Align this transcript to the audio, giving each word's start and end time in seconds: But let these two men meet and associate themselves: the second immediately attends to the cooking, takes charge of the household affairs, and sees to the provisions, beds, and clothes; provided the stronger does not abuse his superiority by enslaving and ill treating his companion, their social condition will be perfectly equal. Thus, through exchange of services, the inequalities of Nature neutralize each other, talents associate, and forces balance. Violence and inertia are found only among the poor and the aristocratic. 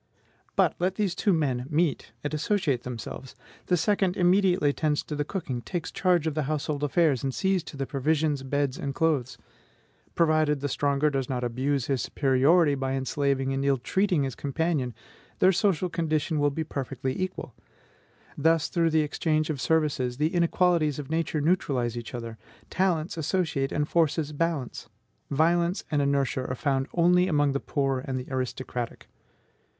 But 0.55 0.73
let 0.79 0.95
these 0.95 1.13
two 1.13 1.31
men 1.31 1.67
meet 1.69 2.11
and 2.23 2.33
associate 2.33 2.81
themselves: 2.81 3.35
the 3.67 3.77
second 3.77 4.17
immediately 4.17 4.71
attends 4.71 5.03
to 5.03 5.15
the 5.15 5.23
cooking, 5.23 5.61
takes 5.61 5.91
charge 5.91 6.25
of 6.25 6.33
the 6.33 6.41
household 6.49 6.83
affairs, 6.83 7.23
and 7.23 7.31
sees 7.31 7.61
to 7.65 7.77
the 7.77 7.85
provisions, 7.85 8.41
beds, 8.41 8.79
and 8.79 8.95
clothes; 8.95 9.37
provided 10.15 10.59
the 10.59 10.67
stronger 10.67 11.11
does 11.11 11.29
not 11.29 11.43
abuse 11.43 11.85
his 11.85 12.01
superiority 12.01 12.73
by 12.73 12.93
enslaving 12.93 13.53
and 13.53 13.63
ill 13.63 13.77
treating 13.77 14.23
his 14.23 14.33
companion, 14.33 14.95
their 15.37 15.51
social 15.51 15.87
condition 15.87 16.39
will 16.39 16.49
be 16.49 16.63
perfectly 16.63 17.13
equal. 17.21 17.53
Thus, 18.35 18.69
through 18.69 18.87
exchange 18.87 19.51
of 19.51 19.61
services, 19.61 20.17
the 20.17 20.33
inequalities 20.33 20.97
of 20.97 21.11
Nature 21.11 21.41
neutralize 21.41 21.95
each 21.95 22.15
other, 22.15 22.39
talents 22.71 23.17
associate, 23.17 23.71
and 23.71 23.87
forces 23.87 24.33
balance. 24.33 24.89
Violence 25.29 25.83
and 25.91 26.01
inertia 26.01 26.43
are 26.47 26.55
found 26.55 26.87
only 26.95 27.27
among 27.27 27.51
the 27.51 27.59
poor 27.59 27.99
and 27.99 28.19
the 28.19 28.25
aristocratic. 28.31 29.05